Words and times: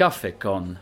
Café 0.00 0.32
con. 0.32 0.78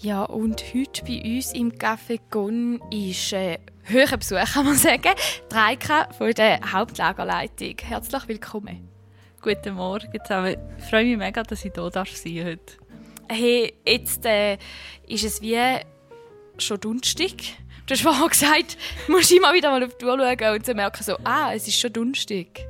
Ja, 0.00 0.24
und 0.24 0.62
heute 0.74 1.02
bei 1.02 1.22
uns 1.24 1.54
im 1.54 1.72
Café 1.72 2.20
Gon 2.28 2.78
ist 2.92 3.32
äh, 3.32 3.58
höherer 3.84 4.18
Besuch, 4.18 4.36
kann 4.52 4.66
man 4.66 4.74
sagen. 4.74 5.14
Dreika 5.48 6.12
von 6.12 6.32
der 6.32 6.60
Hauptlagerleitung. 6.70 7.74
Herzlich 7.82 8.28
willkommen. 8.28 8.86
Guten 9.40 9.76
Morgen 9.76 10.12
zusammen. 10.22 10.56
Ich 10.76 10.84
freue 10.84 11.06
mich 11.06 11.16
mega, 11.16 11.42
dass 11.42 11.64
ich 11.64 11.72
hier 11.74 11.88
darf 11.88 12.14
sein 12.14 12.44
heute. 12.44 12.74
Hey, 13.30 13.72
jetzt 13.86 14.26
äh, 14.26 14.58
ist 15.08 15.24
es 15.24 15.40
wie 15.40 15.58
schon 16.58 16.80
Dunstig. 16.80 17.56
Du 17.86 17.94
hast 17.94 18.02
vorhin 18.02 18.28
gesagt, 18.28 18.76
du 19.06 19.12
musst 19.12 19.32
immer 19.32 19.54
wieder 19.54 19.70
mal 19.70 19.82
auf 19.82 19.96
die 19.96 20.04
Uhr 20.04 20.18
schauen 20.18 20.54
und 20.54 20.66
zu 20.66 20.74
merken, 20.74 21.02
so, 21.02 21.16
ah, 21.24 21.54
es 21.54 21.66
ist 21.66 21.80
schon 21.80 21.94
Dunstig. 21.94 22.69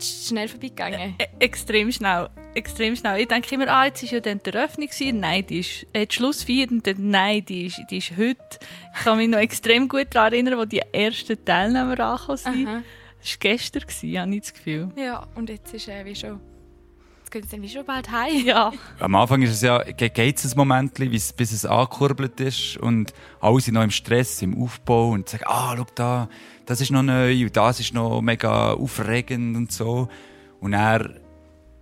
Schnell 0.00 0.48
vorbeigegangen. 0.48 1.14
Ä 1.18 1.28
extrem 1.38 1.92
schnell. 1.92 2.28
Extrem 2.54 2.96
schnell. 2.96 3.20
Ich 3.20 3.28
denke 3.28 3.54
immer, 3.54 3.68
ah, 3.68 3.86
jetzt 3.86 4.02
war 4.02 4.12
ja 4.12 4.20
dann 4.20 4.40
die 4.44 4.50
Eröffnung. 4.50 4.88
Nein, 5.14 5.46
die 5.46 5.60
ist 5.60 5.86
äh, 5.92 6.06
die 6.06 6.14
Schlussfeier. 6.14 6.66
Nein, 6.96 7.44
die 7.44 7.66
ist, 7.66 7.80
die 7.90 7.98
ist 7.98 8.16
heute. 8.16 8.58
Ich 8.94 9.04
kann 9.04 9.18
mich 9.18 9.28
noch 9.28 9.38
extrem 9.38 9.88
gut 9.88 10.08
daran 10.10 10.32
erinnern, 10.32 10.58
wo 10.58 10.64
die 10.64 10.82
ersten 10.92 11.44
Teilnehmer 11.44 11.98
angekommen 12.00 12.38
sind. 12.38 12.66
Aha. 12.66 12.82
Das 13.20 13.30
war 13.32 13.36
gestern, 13.40 13.82
habe 13.82 14.34
ich 14.34 14.40
das 14.40 14.54
Gefühl. 14.54 14.88
Ja, 14.96 15.26
und 15.34 15.50
jetzt 15.50 15.74
ist 15.74 15.88
äh, 15.88 16.04
wie 16.04 16.14
schon 16.14 16.40
Jetzt 17.32 17.50
sie 17.50 17.56
dann 17.56 17.62
wie 17.62 17.68
schon 17.68 17.84
bald 17.84 18.10
heim. 18.10 18.44
Ja. 18.44 18.72
Am 18.98 19.14
Anfang 19.14 19.42
ist 19.42 19.50
es 19.50 19.62
ja, 19.62 19.82
geht 19.82 20.38
es 20.38 20.52
ein 20.52 20.56
Moment, 20.56 20.94
bis 20.94 21.34
es 21.38 21.64
angekurbelt 21.64 22.40
ist 22.40 22.76
und 22.78 23.12
alle 23.40 23.60
sind 23.60 23.74
noch 23.74 23.82
im 23.82 23.90
Stress, 23.90 24.42
im 24.42 24.60
Aufbau 24.60 25.10
und 25.10 25.28
sagen, 25.28 25.44
ah, 25.46 25.74
schau 25.76 25.86
da, 25.94 26.28
das 26.66 26.80
ist 26.80 26.90
noch 26.90 27.02
neu 27.02 27.44
und 27.44 27.56
das 27.56 27.80
ist 27.80 27.94
noch 27.94 28.20
mega 28.20 28.72
aufregend 28.72 29.56
und 29.56 29.72
so. 29.72 30.08
Und 30.60 30.72
er 30.72 31.10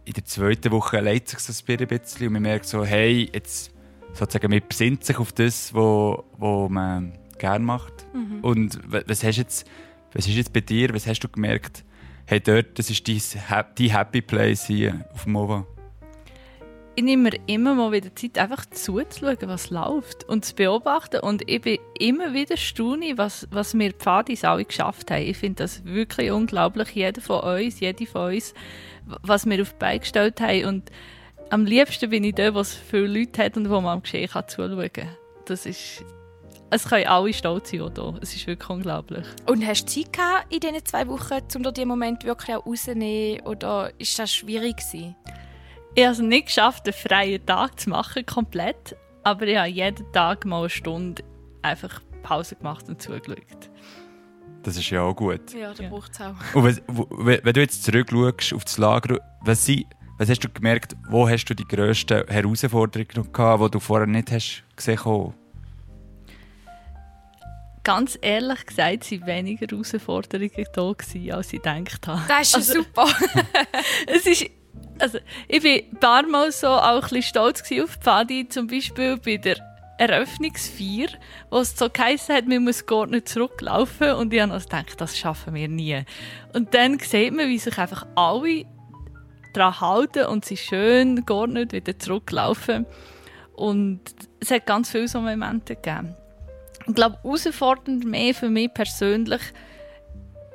in 0.04 0.12
der 0.14 0.24
zweiten 0.24 0.70
Woche 0.70 1.00
leitet 1.00 1.28
sich 1.28 1.46
das 1.46 1.64
ein 1.68 1.86
bisschen 1.86 2.26
und 2.26 2.32
man 2.34 2.42
merkt 2.42 2.66
so, 2.66 2.84
hey, 2.84 3.30
jetzt 3.32 3.72
sozusagen, 4.14 4.50
man 4.50 4.62
besinnt 4.66 5.04
sich 5.04 5.18
auf 5.18 5.32
das, 5.32 5.72
was 5.74 6.70
man 6.70 7.18
gerne 7.38 7.64
macht. 7.64 8.06
Mhm. 8.14 8.40
Und 8.42 8.80
was 8.88 9.22
hast 9.22 9.36
jetzt 9.36 9.68
was 10.12 10.26
ist 10.26 10.34
jetzt 10.34 10.52
bei 10.52 10.60
dir? 10.60 10.94
Was 10.94 11.06
hast 11.06 11.20
du 11.20 11.28
gemerkt? 11.28 11.84
Hey, 12.30 12.40
dort, 12.40 12.78
das 12.78 12.90
ist 12.90 13.08
dein 13.08 13.88
Happy 13.90 14.20
Place 14.20 14.66
hier 14.66 15.02
auf 15.14 15.26
MOVA. 15.26 15.66
Ich 16.94 17.02
nehme 17.02 17.30
mir 17.30 17.38
immer 17.46 17.74
mal 17.74 17.90
wieder 17.90 18.14
Zeit, 18.14 18.36
einfach 18.36 18.66
zuzuschauen, 18.66 19.38
was 19.46 19.70
läuft 19.70 20.24
und 20.24 20.44
zu 20.44 20.54
beobachten. 20.54 21.20
Und 21.20 21.48
ich 21.48 21.62
bin 21.62 21.78
immer 21.98 22.34
wieder 22.34 22.58
staunend, 22.58 23.16
was, 23.16 23.48
was 23.50 23.72
wir 23.78 23.94
Pfadis 23.94 24.44
alle 24.44 24.66
geschafft 24.66 25.10
haben. 25.10 25.22
Ich 25.22 25.38
finde 25.38 25.62
das 25.62 25.86
wirklich 25.86 26.30
unglaublich. 26.30 26.90
Jeder 26.90 27.22
von 27.22 27.40
uns, 27.40 27.80
jede 27.80 28.04
von 28.04 28.34
uns, 28.34 28.52
was 29.06 29.46
wir 29.46 29.62
auf 29.62 29.70
die 29.70 29.78
Beine 29.78 30.00
gestellt 30.00 30.38
haben. 30.42 30.66
Und 30.66 30.90
am 31.48 31.64
liebsten 31.64 32.10
bin 32.10 32.24
ich 32.24 32.34
da, 32.34 32.52
wo 32.52 32.60
es 32.60 32.74
viele 32.74 33.06
Leute 33.06 33.42
hat 33.42 33.56
und 33.56 33.70
wo 33.70 33.80
man 33.80 33.94
am 33.94 34.02
Geschehen 34.02 34.28
zuschauen 34.28 34.92
kann. 34.92 35.16
Das 35.46 35.64
ist 35.64 36.04
es 36.70 36.84
können 36.84 37.06
alle 37.06 37.32
stolz 37.32 37.70
sein 37.70 37.80
hier. 37.94 38.18
Es 38.20 38.34
ist 38.34 38.46
wirklich 38.46 38.68
unglaublich. 38.68 39.26
Und 39.46 39.66
hast 39.66 39.86
du 39.86 40.02
Zeit 40.02 40.12
gehabt 40.12 40.52
in 40.52 40.60
diesen 40.60 40.84
zwei 40.84 41.06
Wochen, 41.08 41.38
um 41.56 41.62
dir 41.62 41.72
diesen 41.72 41.88
Moment 41.88 42.24
wirklich 42.24 42.56
auch 42.56 42.66
rauszunehmen? 42.66 43.46
Oder 43.46 43.92
ist 43.98 44.18
das 44.18 44.32
schwierig 44.32 44.76
gewesen? 44.76 45.16
Ich 45.94 46.04
habe 46.04 46.12
es 46.12 46.20
nicht 46.20 46.46
geschafft, 46.46 46.86
einen 46.86 46.92
freien 46.92 47.44
Tag 47.44 47.80
zu 47.80 47.90
machen, 47.90 48.24
komplett. 48.26 48.96
Aber 49.22 49.46
ich 49.46 49.56
habe 49.56 49.68
jeden 49.68 50.12
Tag 50.12 50.44
mal 50.44 50.60
eine 50.60 50.70
Stunde 50.70 51.22
einfach 51.62 52.00
Pause 52.22 52.56
gemacht 52.56 52.88
und 52.88 53.00
zugeschaut. 53.00 53.70
Das 54.62 54.76
ist 54.76 54.90
ja 54.90 55.02
auch 55.02 55.14
gut. 55.14 55.54
Ja, 55.54 55.72
da 55.72 55.82
ja. 55.82 55.88
braucht 55.88 56.12
es 56.12 56.20
auch. 56.20 56.54
Und 56.54 56.64
wenn, 56.64 57.40
wenn, 57.42 57.52
du 57.54 57.60
jetzt 57.60 57.84
zurückschaust 57.84 58.52
auf 58.52 58.64
das 58.64 58.76
Lager, 58.76 59.18
was, 59.40 59.64
sie, 59.64 59.86
was 60.18 60.28
hast 60.28 60.40
du 60.40 60.48
gemerkt, 60.48 60.94
wo 61.08 61.28
hast 61.28 61.46
du 61.46 61.54
die 61.54 61.64
grössten 61.64 62.26
Herausforderungen 62.26 63.32
gehabt, 63.32 63.64
die 63.64 63.70
du 63.70 63.80
vorher 63.80 64.06
nicht 64.06 64.30
hast 64.30 64.64
gesehen 64.76 64.98
hast? 65.04 65.34
Ganz 67.88 68.18
ehrlich 68.20 68.66
gesagt, 68.66 69.10
waren 69.10 69.26
weniger 69.26 69.66
Herausforderungen 69.66 70.50
da 70.74 70.92
gewesen, 70.92 71.32
als 71.32 71.54
ich 71.54 71.62
gedacht 71.62 72.06
habe. 72.06 72.20
Das 72.28 72.48
ist 72.48 72.54
also, 72.54 72.72
super. 72.74 73.06
es 74.06 74.26
ist, 74.26 74.44
also, 74.98 75.18
ich 75.48 75.64
war 75.64 75.70
ein 75.70 75.98
paar 75.98 76.22
Mal 76.26 76.52
so 76.52 76.66
auch 76.66 76.96
ein 76.96 77.00
bisschen 77.00 77.22
stolz 77.22 77.62
auf 77.82 77.96
Pfadi, 77.98 78.46
zum 78.46 78.66
Beispiel 78.66 79.16
bei 79.16 79.38
der 79.38 79.56
Eröffnungsfeier, 79.96 81.08
wo 81.48 81.60
es 81.60 81.78
so 81.78 81.88
geheißen 81.88 82.34
hat, 82.34 82.46
man 82.46 82.62
muss 82.62 82.84
gar 82.84 83.06
nicht 83.06 83.26
zurücklaufen. 83.26 84.12
Und 84.12 84.34
ich 84.34 84.40
habe 84.42 84.52
also 84.52 84.68
gedacht, 84.68 85.00
das 85.00 85.16
schaffen 85.16 85.54
wir 85.54 85.68
nie. 85.68 86.02
Und 86.52 86.74
dann 86.74 86.98
sieht 86.98 87.32
man, 87.32 87.48
wie 87.48 87.58
sich 87.58 87.78
einfach 87.78 88.06
alle 88.16 88.66
daran 89.54 89.80
halten 89.80 90.26
und 90.26 90.44
sie 90.44 90.58
schön 90.58 91.24
gar 91.24 91.46
nicht 91.46 91.72
wieder 91.72 91.98
zurücklaufen. 91.98 92.84
Und 93.54 94.02
es 94.40 94.50
hat 94.50 94.66
ganz 94.66 94.90
viele 94.90 95.08
so 95.08 95.22
Momente 95.22 95.74
gegeben 95.74 96.14
ich 96.88 96.94
glaube, 96.94 97.18
herausfordernd 97.22 98.04
mehr 98.04 98.34
für 98.34 98.48
mich 98.48 98.72
persönlich, 98.72 99.42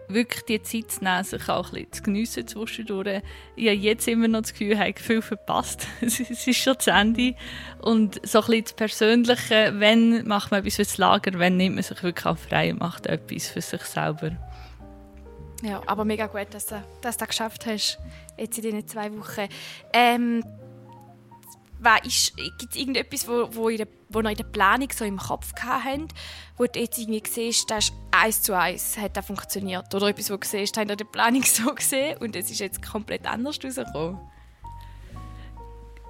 wirklich 0.07 0.43
die 0.43 0.61
Zeit 0.61 0.91
zu 0.91 1.03
nehmen, 1.03 1.23
sich 1.23 1.47
auch 1.49 1.67
ein 1.67 1.73
bisschen 1.73 1.91
zu 1.91 2.03
geniessen 2.03 2.47
zwischendurch. 2.47 3.21
Ich 3.55 3.67
habe 3.67 3.77
jetzt 3.77 4.07
immer 4.07 4.27
noch 4.27 4.41
das 4.41 4.51
Gefühl, 4.51 4.73
ich 4.73 4.79
habe 4.79 4.93
viel 4.97 5.21
verpasst. 5.21 5.87
es 6.01 6.19
ist 6.19 6.57
schon 6.57 6.79
zu 6.79 6.91
Ende. 6.91 7.35
Und 7.81 8.15
so 8.27 8.39
ein 8.41 8.45
bisschen 8.45 8.63
das 8.63 8.73
Persönliche, 8.73 9.73
wenn 9.77 10.27
macht 10.27 10.51
man 10.51 10.59
etwas 10.61 10.75
fürs 10.75 10.97
Lager, 10.97 11.37
wenn 11.39 11.57
nimmt 11.57 11.75
man 11.75 11.83
sich 11.83 12.01
wirklich 12.03 12.25
auch 12.25 12.37
frei 12.37 12.71
und 12.71 12.79
macht 12.79 13.05
etwas 13.07 13.47
für 13.47 13.61
sich 13.61 13.81
selber. 13.81 14.31
Ja, 15.61 15.81
aber 15.85 16.03
mega 16.03 16.27
gut, 16.27 16.47
dass 16.51 16.65
du, 16.65 16.83
dass 17.01 17.17
du 17.17 17.19
das 17.21 17.29
geschafft 17.29 17.65
hast, 17.65 17.97
jetzt 18.37 18.57
in 18.57 18.63
diesen 18.63 18.87
zwei 18.87 19.11
Wochen. 19.17 19.47
Ähm, 19.93 20.43
Gibt 21.83 22.71
es 22.71 22.75
irgendetwas, 22.75 23.27
wo, 23.27 23.49
wo, 23.53 23.69
der, 23.69 23.87
wo 24.09 24.19
ihr 24.21 24.29
in 24.29 24.37
der 24.37 24.43
Planung 24.43 24.89
so 24.93 25.05
im 25.05 25.17
Kopf 25.17 25.53
habt, 25.61 26.13
wo 26.57 26.65
du 26.65 26.79
jetzt 26.79 26.97
irgendwie 26.97 27.23
siehst, 27.27 27.69
das 27.69 27.85
ist 27.85 27.93
eins 28.11 28.41
zu 28.41 28.57
eins 28.57 28.97
hat 28.97 29.17
das 29.17 29.25
funktioniert? 29.25 29.93
Oder 29.93 30.07
etwas, 30.07 30.29
wo 30.29 30.37
du 30.37 30.47
siehst, 30.47 30.77
habt 30.77 30.89
ihr 30.89 30.95
der 30.95 31.05
Planung 31.05 31.43
so 31.45 31.73
gesehen 31.73 32.17
und 32.19 32.35
es 32.35 32.49
ist 32.49 32.59
jetzt 32.59 32.81
komplett 32.81 33.25
anders 33.27 33.59
rausgekommen? 33.63 34.19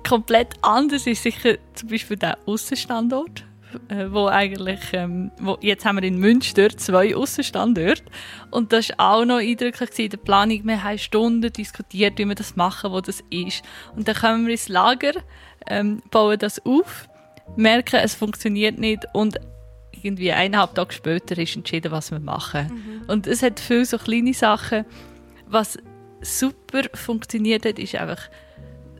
Komplett 0.07 0.53
anders 0.61 1.07
ist 1.07 1.23
sicher 1.23 1.57
zum 1.73 1.89
Beispiel 1.89 2.17
der 2.17 2.37
Außenstandort 2.45 3.45
äh, 3.89 4.11
wo 4.11 4.27
eigentlich, 4.27 4.79
ähm, 4.93 5.31
wo, 5.39 5.57
jetzt 5.61 5.85
haben 5.85 5.97
wir 5.97 6.03
in 6.03 6.17
Münster 6.17 6.69
zwei 6.69 7.15
Außenstandorte 7.15 8.03
und 8.51 8.73
das 8.73 8.89
war 8.89 9.13
auch 9.13 9.25
noch 9.25 9.37
eindrücklich 9.37 9.89
in 9.97 10.09
der 10.09 10.17
Planung. 10.17 10.65
Wir 10.65 10.83
haben 10.83 10.97
Stunden 10.97 11.51
diskutiert, 11.51 12.17
wie 12.17 12.25
wir 12.25 12.35
das 12.35 12.55
machen, 12.55 12.91
wo 12.91 13.01
das 13.01 13.23
ist. 13.29 13.63
Und 13.95 14.07
dann 14.07 14.15
kommen 14.15 14.45
wir 14.45 14.51
ins 14.51 14.69
Lager, 14.69 15.13
ähm, 15.67 16.01
bauen 16.11 16.39
das 16.39 16.63
auf, 16.65 17.07
merken, 17.55 17.99
es 18.01 18.15
funktioniert 18.15 18.79
nicht 18.79 19.05
und 19.13 19.39
irgendwie 20.03 20.31
eineinhalb 20.31 20.75
Tage 20.75 20.93
später 20.93 21.37
ist 21.37 21.55
entschieden, 21.55 21.91
was 21.91 22.11
wir 22.11 22.19
machen. 22.19 22.67
Mhm. 23.03 23.09
Und 23.09 23.27
es 23.27 23.41
hat 23.41 23.59
viele 23.59 23.85
so 23.85 23.97
kleine 23.97 24.33
Sachen. 24.33 24.85
Was 25.47 25.77
super 26.21 26.83
funktioniert 26.93 27.65
hat, 27.65 27.79
ist 27.79 27.95
einfach 27.95 28.29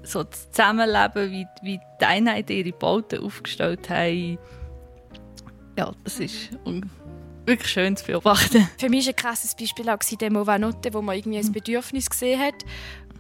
so 0.04 0.24
das 0.24 0.52
Zusammenleben, 0.52 1.32
wie, 1.32 1.48
wie 1.62 1.80
die 2.00 2.06
Einheiten 2.06 2.52
ihre 2.52 2.72
Bauten 2.72 3.24
aufgestellt 3.24 3.90
haben, 3.90 4.38
ja, 5.78 5.92
das 6.04 6.20
ist 6.20 6.50
wirklich 7.46 7.70
schön 7.70 7.96
zu 7.98 8.06
beobachten. 8.06 8.70
Für 8.78 8.90
mich 8.90 9.06
war 9.06 9.14
ein 9.14 9.16
krasses 9.16 9.56
Beispiel 9.56 9.90
auch 9.90 10.00
der 10.00 10.32
Movanote, 10.32 10.94
wo 10.94 11.02
man 11.02 11.18
irgendwie 11.18 11.40
ein 11.40 11.52
Bedürfnis 11.52 12.10
gesehen 12.10 12.40
hat 12.40 12.56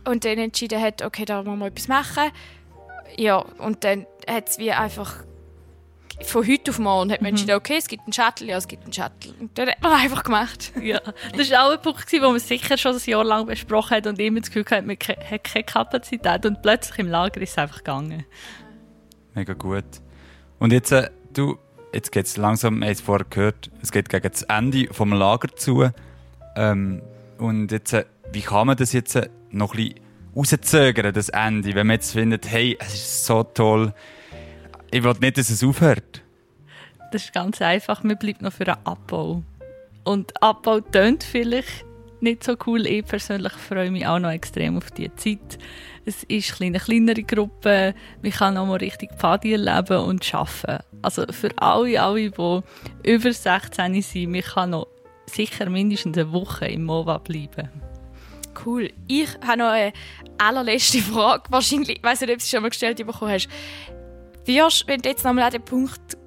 und 0.07 0.25
dann 0.25 0.37
entschieden 0.37 0.81
hat, 0.81 1.01
okay, 1.01 1.25
da 1.25 1.43
muss 1.43 1.57
man 1.57 1.69
etwas 1.69 1.87
machen. 1.87 2.31
Ja, 3.17 3.37
und 3.37 3.83
dann 3.83 4.05
hat 4.27 4.49
es 4.49 4.57
wie 4.57 4.71
einfach 4.71 5.23
von 6.21 6.47
heute 6.47 6.71
auf 6.71 6.79
morgen 6.79 7.11
hat 7.11 7.21
man 7.21 7.31
mhm. 7.31 7.35
entschieden, 7.35 7.55
okay, 7.55 7.77
es 7.77 7.87
gibt 7.87 8.03
einen 8.03 8.13
Shuttle, 8.13 8.47
ja, 8.47 8.57
es 8.57 8.67
gibt 8.67 8.83
einen 8.83 8.93
Shuttle. 8.93 9.33
Und 9.39 9.57
dann 9.57 9.69
hat 9.69 9.81
man 9.81 9.91
einfach 10.01 10.23
gemacht. 10.23 10.71
Ja, 10.81 11.01
das 11.35 11.51
war 11.51 11.67
auch 11.67 11.71
ein 11.71 11.81
Punkt, 11.81 12.11
den 12.11 12.21
man 12.21 12.39
sicher 12.39 12.77
schon 12.77 12.95
ein 12.95 13.01
Jahr 13.05 13.23
lang 13.23 13.45
besprochen 13.45 13.97
hat 13.97 14.07
und 14.07 14.19
immer 14.19 14.39
das 14.39 14.51
Gefühl 14.51 14.65
hat, 14.69 14.85
man 14.85 14.95
hat 14.95 15.43
keine 15.43 15.63
Kapazität 15.63 16.45
und 16.45 16.61
plötzlich 16.61 16.99
im 16.99 17.07
Lager 17.07 17.41
ist 17.41 17.51
es 17.51 17.57
einfach 17.57 17.77
gegangen. 17.79 18.25
Mega 19.33 19.53
gut. 19.53 19.85
Und 20.59 20.71
jetzt, 20.71 20.91
äh, 20.91 21.09
du 21.33 21.57
jetzt 21.93 22.11
geht 22.11 22.25
es 22.25 22.37
langsam, 22.37 22.79
wir 22.79 22.87
haben 22.87 22.91
es 22.91 23.01
vorher 23.01 23.25
gehört, 23.29 23.69
es 23.81 23.91
geht 23.91 24.09
gegen 24.09 24.29
das 24.29 24.43
Ende 24.43 24.87
vom 24.91 25.13
Lager 25.13 25.55
zu. 25.55 25.89
Ähm, 26.55 27.01
und 27.37 27.71
jetzt, 27.71 27.93
äh, 27.93 28.05
wie 28.31 28.41
kann 28.41 28.67
man 28.67 28.77
das 28.77 28.93
jetzt 28.93 29.15
äh, 29.15 29.29
noch 29.51 29.73
ein 29.73 29.77
bisschen 29.77 29.99
rauszögern, 30.35 31.13
das 31.13 31.29
Ende, 31.29 31.75
wenn 31.75 31.87
man 31.87 31.95
jetzt 31.95 32.13
findet, 32.13 32.49
hey, 32.49 32.77
es 32.79 32.93
ist 32.93 33.25
so 33.25 33.43
toll, 33.43 33.93
ich 34.91 35.03
will 35.03 35.13
nicht, 35.21 35.37
dass 35.37 35.49
es 35.49 35.63
aufhört? 35.63 36.23
Das 37.11 37.25
ist 37.25 37.33
ganz 37.33 37.61
einfach, 37.61 38.03
man 38.03 38.17
bleibt 38.17 38.41
noch 38.41 38.53
für 38.53 38.67
einen 38.67 38.85
Abbau. 38.85 39.43
Und 40.03 40.41
Abbau 40.41 40.79
tönt 40.79 41.23
vielleicht 41.23 41.85
nicht 42.19 42.43
so 42.43 42.55
cool. 42.65 42.87
Ich 42.87 43.05
persönlich 43.05 43.53
freue 43.53 43.91
mich 43.91 44.07
auch 44.07 44.19
noch 44.19 44.31
extrem 44.31 44.77
auf 44.77 44.91
diese 44.91 45.15
Zeit. 45.15 45.59
Es 46.05 46.23
ist 46.23 46.61
eine 46.61 46.79
kleinere 46.79 47.23
Gruppe, 47.23 47.95
man 48.21 48.31
kann 48.31 48.55
noch 48.55 48.65
mal 48.65 48.77
richtig 48.77 49.11
Pfadi 49.17 49.53
erleben 49.53 49.99
und 49.99 50.33
arbeiten. 50.33 50.83
Also 51.01 51.25
für 51.31 51.49
alle, 51.57 52.01
alle, 52.01 52.29
die 52.29 52.61
über 53.03 53.33
16 53.33 54.01
sind, 54.01 54.31
man 54.31 54.41
kann 54.41 54.71
noch 54.71 54.87
sicher 55.25 55.69
mindestens 55.69 56.17
eine 56.17 56.31
Woche 56.31 56.65
im 56.67 56.85
MOVA 56.85 57.17
bleiben. 57.19 57.69
Cool. 58.65 58.91
Ich 59.07 59.29
habe 59.45 59.57
noch 59.57 59.69
eine 59.69 59.93
allerletzte 60.37 60.99
Frage. 60.99 61.43
Wahrscheinlich, 61.49 61.97
ich 61.97 62.03
weiß 62.03 62.21
nicht, 62.21 62.31
ob 62.31 62.37
du 62.37 62.43
sie 62.43 62.49
schon 62.49 62.61
mal 62.61 62.69
gestellt 62.69 62.97
bekommen 62.97 63.31
hast. 63.31 63.47
Wirst, 64.45 64.87
wenn 64.87 65.01
du 65.01 65.09
jetzt 65.09 65.23
nochmal 65.23 65.45
an 65.45 65.51
den 65.51 65.65
Punkt 65.65 66.17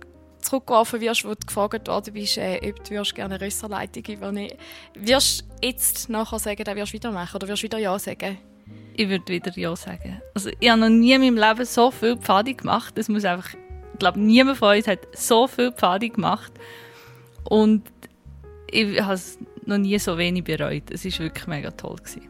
zurückgeworfen 0.41 1.01
wirst, 1.01 1.25
wo 1.25 1.35
du 1.35 1.47
gefragt 1.47 1.89
worden 1.89 2.15
bist, 2.15 2.39
äh, 2.39 2.61
ob 2.69 2.83
du 2.85 3.03
gerne 3.03 3.35
eine 3.35 3.41
Rösserleitung 3.41 4.05
übernehmen 4.05 4.57
wirst 4.95 5.43
du 5.43 5.67
jetzt 5.67 6.09
nachher 6.09 6.39
sagen, 6.39 6.65
dann 6.65 6.77
wirst 6.77 6.93
du 6.93 6.95
wieder 6.95 7.11
machen 7.11 7.37
oder 7.37 7.49
wirst 7.49 7.63
du 7.63 7.67
wieder 7.67 7.79
Ja 7.79 7.99
sagen? 7.99 8.39
Ich 8.95 9.09
würde 9.09 9.27
wieder 9.29 9.53
Ja 9.57 9.77
sagen. 9.77 10.21
Also, 10.35 10.51
ich 10.59 10.71
habe 10.71 10.81
noch 10.81 10.89
nie 10.89 11.13
in 11.13 11.21
meinem 11.21 11.37
Leben 11.37 11.65
so 11.67 11.91
viel 11.91 12.17
Pfadi 12.17 12.55
gemacht. 12.55 12.97
Das 12.97 13.09
muss 13.09 13.25
einfach, 13.25 13.55
ich 13.93 13.99
glaube, 13.99 14.19
niemand 14.21 14.59
von 14.59 14.77
uns 14.77 14.87
hat 14.87 15.01
so 15.13 15.47
viel 15.47 15.73
Pfadi 15.73 16.09
gemacht. 16.09 16.53
Und 17.45 17.83
ich 18.71 19.01
habe 19.01 19.15
es 19.15 19.39
noch 19.65 19.79
nie 19.79 19.99
so 19.99 20.17
wenig 20.19 20.45
bereut. 20.45 20.91
Es 20.91 21.05
war 21.05 21.19
wirklich 21.19 21.47
mega 21.47 21.71
toll. 21.71 21.97
Gewesen. 21.97 22.29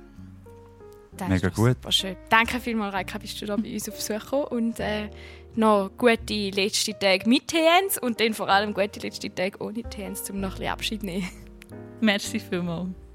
Das 1.16 1.28
Mega 1.28 1.48
gut. 1.48 1.74
Super 1.76 1.92
schön. 1.92 2.16
Danke 2.28 2.60
vielmals, 2.60 2.94
Reika, 2.94 3.18
bist 3.18 3.40
du 3.40 3.46
da 3.46 3.56
bei 3.56 3.72
uns 3.72 3.88
auf 3.88 3.96
Besuch 3.96 4.20
gekommen 4.20 4.44
und 4.44 4.80
äh, 4.80 5.08
noch 5.54 5.90
gute 5.96 6.50
letzte 6.50 6.98
Tage 6.98 7.28
mit 7.28 7.48
TNs 7.48 7.98
und 7.98 8.20
dann 8.20 8.34
vor 8.34 8.48
allem 8.48 8.74
gute 8.74 9.00
letzte 9.00 9.34
Tage 9.34 9.58
ohne 9.60 9.82
TNs, 9.82 10.28
um 10.30 10.40
noch 10.40 10.50
ein 10.50 10.58
bisschen 10.58 10.72
Abschied 10.72 11.00
zu 11.00 11.06
nehmen. 11.06 11.28
Merci 12.00 12.38
vielmals. 12.38 13.05